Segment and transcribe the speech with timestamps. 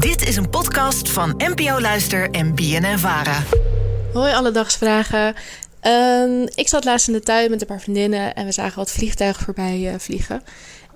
[0.00, 3.42] Dit is een podcast van NPO Luister en BNN Vara.
[4.12, 5.34] Hoi Alledagsvragen.
[5.80, 8.90] Ehm ik zat laatst in de tuin met een paar vriendinnen en we zagen wat
[8.90, 10.42] vliegtuigen voorbij eh, vliegen.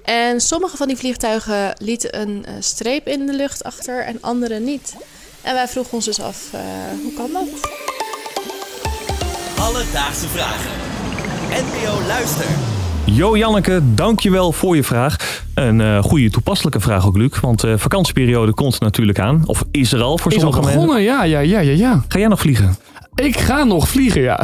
[0.04, 4.58] En sommige van die vliegtuigen lieten een eh, streep in de lucht achter en andere
[4.58, 4.94] niet.
[5.42, 6.60] En wij vroegen ons dus af, eh,
[7.02, 7.70] hoe kan dat?
[9.58, 10.70] Alledaagse vragen.
[11.50, 12.73] NPO Luister.
[13.06, 15.42] Jo Janneke, dankjewel voor je vraag.
[15.54, 17.40] Een eh, goede toepasselijke vraag ook, Luc.
[17.40, 19.42] Want de vakantieperiode komt natuurlijk aan.
[19.46, 20.80] Of is er al voor Is al sommige mensen.
[20.80, 22.04] begonnen, ja, ja, ja, ja, ja.
[22.08, 22.76] Ga jij nog vliegen?
[23.14, 24.42] Ik ga nog vliegen, ja.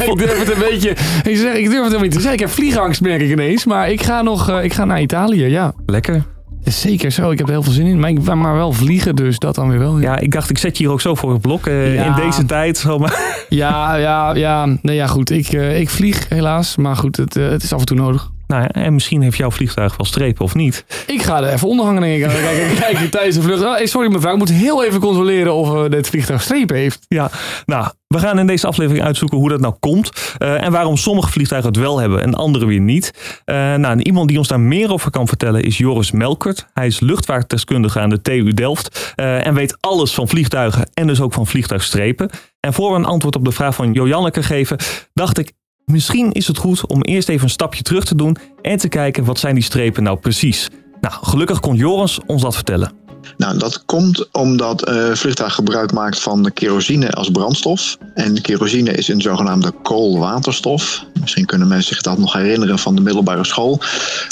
[0.00, 0.90] ik durf het een beetje...
[1.22, 2.32] Ik, zeg, ik durf het helemaal niet te zeggen.
[2.32, 3.64] Ik heb vliegangst, merk ik ineens.
[3.64, 5.72] Maar ik ga nog eh, ik ga naar Italië, ja.
[5.86, 6.24] Lekker.
[6.64, 8.00] Zeker zo, ik heb er heel veel zin in.
[8.00, 10.00] Maar ik maar wel vliegen, dus dat dan weer wel.
[10.00, 11.66] Ja, ik dacht, ik zet je hier ook zo voor het blok.
[11.66, 12.04] eh, Ja.
[12.16, 12.78] In deze tijd.
[12.78, 13.44] Zomaar.
[13.48, 14.34] ja, ja.
[14.34, 14.66] ja.
[14.82, 15.30] Nee, ja goed.
[15.30, 16.76] Ik, eh, ik vlieg helaas.
[16.76, 18.30] Maar goed, het, eh, het is af en toe nodig.
[18.52, 20.84] Nou en misschien heeft jouw vliegtuig wel strepen of niet.
[21.06, 22.28] Ik ga er even onder hangen, denk ik.
[22.28, 23.62] Kijk, kijk, kijk tijdens de vlucht.
[23.62, 27.04] Oh, sorry mevrouw, ik moet heel even controleren of uh, dit vliegtuig strepen heeft.
[27.08, 27.30] Ja,
[27.66, 30.34] nou, we gaan in deze aflevering uitzoeken hoe dat nou komt.
[30.38, 33.40] eh, en waarom sommige vliegtuigen het wel hebben en andere weer niet.
[33.44, 36.66] Eh, nou, en iemand die ons daar meer over kan vertellen is Joris Melkert.
[36.74, 39.12] Hij is luchtvaartdeskundige aan de TU Delft.
[39.14, 42.30] en weet alles van vliegtuigen en dus ook van vliegtuigstrepen.
[42.60, 44.78] En voor we een antwoord op de vraag van Jojanneke geven,
[45.12, 45.52] dacht ik...
[45.84, 49.24] Misschien is het goed om eerst even een stapje terug te doen en te kijken
[49.24, 50.68] wat zijn die strepen nou precies.
[51.00, 52.92] Nou, gelukkig kon Joris ons dat vertellen.
[53.36, 57.98] Nou, dat komt omdat eh vliegtuig gebruik maakt van de kerosine als brandstof.
[58.14, 61.04] En kerosine is een zogenaamde koolwaterstof.
[61.20, 63.80] Misschien kunnen mensen zich dat nog herinneren van de middelbare school.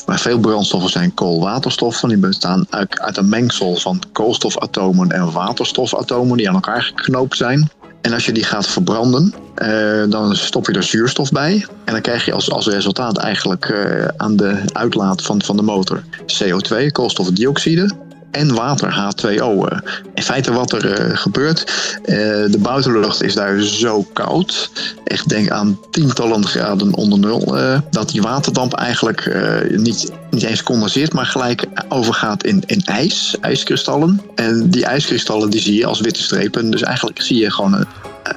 [0.07, 2.09] Maar veel brandstoffen zijn koolwaterstoffen.
[2.09, 7.71] Die bestaan uit, uit een mengsel van koolstofatomen en waterstofatomen die aan elkaar geknoopt zijn.
[8.01, 11.67] En als je die gaat verbranden, eh, dan stop je er zuurstof bij.
[11.85, 15.63] En dan krijg je als, als resultaat eigenlijk eh, aan de uitlaat van, van de
[15.63, 17.91] motor CO2, koolstofdioxide
[18.31, 19.69] en water, H2O.
[19.69, 19.79] eh.
[20.15, 21.61] In feite wat er eh, gebeurt,
[22.05, 22.17] eh,
[22.51, 24.71] de buitenlucht is daar zo koud,
[25.05, 27.57] echt denk aan tientallen graden onder nul,
[27.91, 29.35] dat die waterdamp eigenlijk
[29.77, 34.21] niet, niet eens condenseert, maar gelijk overgaat in, in ijs, ijskristallen.
[34.35, 37.87] En die ijskristallen die zie je als witte strepen, dus eigenlijk zie je gewoon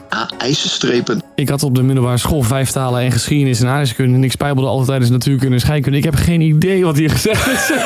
[0.10, 4.16] eh, ijsstrepen Ik had op de middelbare school vijf talen en geschiedenis en aardrijkskunde.
[4.16, 5.98] En ik spijbelde altijd tijdens natuurkunde en scheikunde.
[5.98, 7.72] Ik heb geen idee wat hier gezegd is.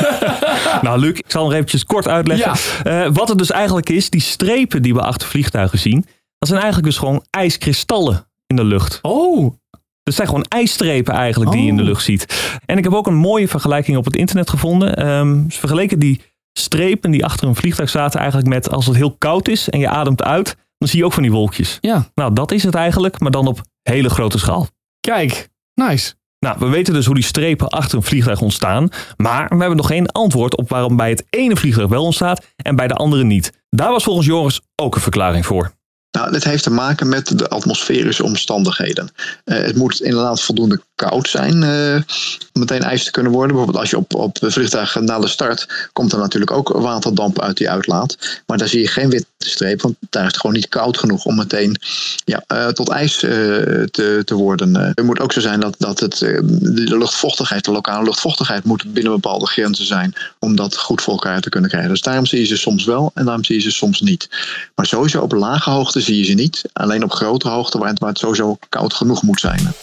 [0.81, 2.53] Nou, Luc, ik zal nog eventjes kort uitleggen.
[2.83, 6.05] Eh, wat het dus eigenlijk is, die strepen die we achter vliegtuigen zien,
[6.39, 8.99] dat zijn eigenlijk dus gewoon ijskristallen in de lucht.
[9.01, 9.49] Oh, Dus
[10.03, 11.87] het zijn gewoon ijsstrepen eigenlijk die je in de Oh.
[11.87, 12.51] lucht ziet.
[12.65, 14.95] En ik heb ook een mooie vergelijking op het internet gevonden.
[14.95, 16.21] Ehm, ze vergeleken die
[16.53, 19.89] strepen die achter een vliegtuig zaten eigenlijk met als het heel koud is en je
[19.89, 21.77] ademt uit, dan zie je ook van die wolkjes.
[21.81, 22.11] ja.
[22.13, 24.67] Nou, dat is het eigenlijk, maar dan op hele grote schaal.
[24.99, 26.13] Kijk, nice.
[26.39, 28.89] Nou, we weten dus hoe die strepen achter een vliegtuig ontstaan.
[29.17, 32.75] Maar we hebben nog geen antwoord op waarom bij het ene vliegtuig wel ontstaat en
[32.75, 33.51] bij de andere niet.
[33.69, 35.75] Daar was volgens Joris ook een verklaring voor.
[36.11, 39.09] Nou, dit heeft te maken met de atmosferische omstandigheden.
[39.43, 41.95] Eh, het moet inderdaad voldoende koud zijn eh,
[42.53, 43.51] om meteen ijs te kunnen worden.
[43.51, 47.41] Bijvoorbeeld als je op, op de vliegtuig na de start komt er natuurlijk ook waterdamp
[47.41, 48.41] uit die uitlaat.
[48.45, 49.27] Maar daar zie je geen witte
[49.59, 51.79] want daar is het gewoon niet koud genoeg om meteen
[52.25, 53.31] ja, eh, tot ijs eh,
[53.91, 54.75] te, te worden.
[54.75, 58.93] Eh, het moet ook zo zijn dat, dat het, de luchtvochtigheid, de lokale luchtvochtigheid moet
[58.93, 61.91] binnen bepaalde grenzen zijn om dat goed voor elkaar te kunnen krijgen.
[61.91, 64.29] Dus daarom zie je ze soms wel en daarom zie je ze soms niet.
[64.75, 66.61] Maar sowieso op lage hoogte zie je ze niet.
[66.73, 69.73] Alleen op grote hoogte waar het, waar het sowieso koud genoeg moet zijn.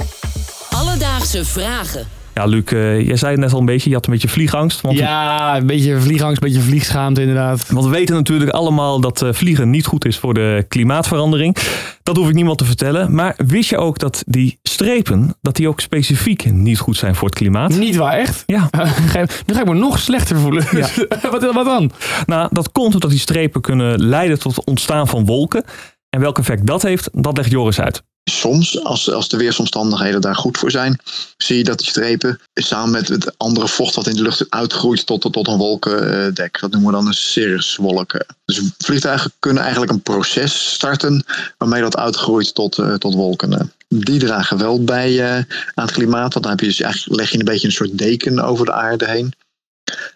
[0.70, 2.23] Alledaagse vragen.
[2.34, 4.80] Ja, Luc, eh, jij zei het net al een beetje, je had een beetje vliegangst.
[4.80, 7.68] Want, Ja, een beetje vliegangst, een beetje vliegschaamte inderdaad.
[7.68, 11.56] want we weten natuurlijk allemaal dat eh, vliegen niet goed is voor de klimaatverandering.
[12.02, 13.14] Dat hoef ik niemand te vertellen.
[13.14, 17.28] Maar wist je ook dat die strepen, dat die ook specifiek niet goed zijn voor
[17.28, 17.78] het klimaat?
[17.78, 18.42] Niet waar, echt?
[18.46, 18.70] Ja,
[19.46, 20.64] nu ga ik me nog slechter voelen.
[20.70, 20.88] Ja.
[21.30, 21.90] wat, wat dan?
[22.26, 25.64] Nou, dat komt omdat die strepen kunnen leiden tot het ontstaan van wolken.
[26.10, 28.02] En welk effect dat heeft, dat legt Joris uit.
[28.24, 30.98] Soms, als, als de weersomstandigheden daar goed voor zijn,
[31.36, 35.06] zie je dat die strepen samen met het andere vocht wat in de lucht uitgroeit
[35.06, 36.60] tot, tot een wolkendek.
[36.60, 38.24] Dat noemen we dan een cirruswolk.
[38.44, 41.24] Dus vliegtuigen kunnen eigenlijk een proces starten
[41.58, 43.72] waarmee dat uitgroeit tot, eh, tot wolken.
[43.88, 45.34] Die dragen wel bij eh,
[45.74, 47.98] aan het klimaat, want dan heb je dus eigenlijk, leg je een beetje een soort
[47.98, 49.34] deken over de aarde heen.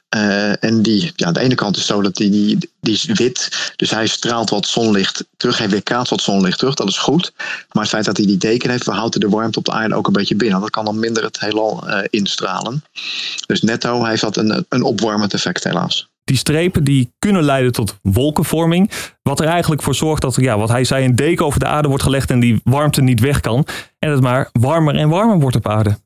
[0.09, 3.73] Eh, en die, ja, aan de ene kant is zo dat die, die, is wit,
[3.77, 5.59] dus hij straalt wat zonlicht terug.
[5.59, 7.33] Hij weerkaatst wat zonlicht terug, dat is goed.
[7.73, 9.95] Maar het feit dat hij die deken heeft, we houden de warmte op de aarde
[9.95, 10.61] ook een beetje binnen.
[10.61, 12.85] Dat kan dan minder het heelal eh, instralen.
[13.47, 16.09] Dus netto heeft dat een, een opwarmend effect helaas.
[16.25, 18.91] Die strepen die kunnen leiden tot wolkenvorming.
[19.23, 21.89] Wat er eigenlijk voor zorgt dat, ja, wat hij zei, een deken over de aarde
[21.89, 23.67] wordt gelegd en die warmte niet weg kan.
[23.99, 25.99] En het maar warmer en warmer wordt op aarde.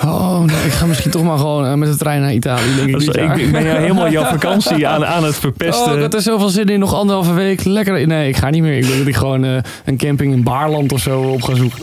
[0.00, 2.74] Oh, nee, ik ga misschien toch maar gewoon eh, met de trein naar Italië.
[2.76, 5.90] Denk ik, ik, ben jou helemaal jouw vakantie aan, aan het verpesten.
[5.90, 6.78] Oh, ik had er zoveel zin in.
[6.78, 7.64] Nog anderhalve week.
[7.64, 8.06] Lekker.
[8.06, 8.76] Nee, ik ga niet meer.
[8.76, 11.78] Ik denk dat ik gewoon eh, een camping in Baarland of zo op ga zoeken.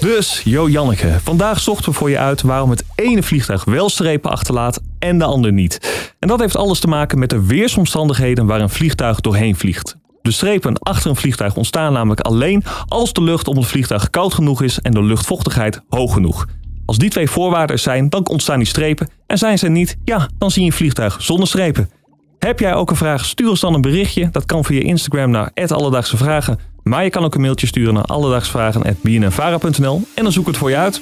[0.00, 4.30] Dus, Jo Janneke, vandaag zochten we voor je uit waarom het ene vliegtuig wel strepen
[4.30, 5.78] achterlaat en de ander niet.
[6.18, 9.96] En dat heeft alles te maken met de weersomstandigheden waar een vliegtuig doorheen vliegt.
[10.22, 14.34] De strepen achter een vliegtuig ontstaan namelijk alleen als de lucht om het vliegtuig koud
[14.34, 16.46] genoeg is en de luchtvochtigheid hoog genoeg.
[16.86, 19.08] Als die twee voorwaarden zijn, dan ontstaan die strepen.
[19.26, 21.90] En zijn ze niet, ja, dan zie je een vliegtuig zonder strepen.
[22.38, 23.24] Heb jij ook een vraag?
[23.24, 24.28] Stuur ons dan een berichtje.
[24.30, 26.58] Dat kan via Instagram naar Alledaagse Vragen.
[26.82, 30.70] Maar je kan ook een mailtje sturen naar alledaagsvragen.bnnvara.nl en dan zoek ik het voor
[30.70, 31.00] je uit.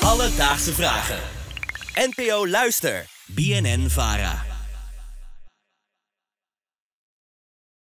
[0.00, 1.18] Alledaagse vragen.
[1.94, 3.06] NPO Luister.
[3.26, 4.55] BNN Vara.